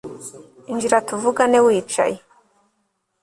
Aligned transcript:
injira 0.71 0.97
tuvugane 1.07 1.57
wicaye 1.65 2.17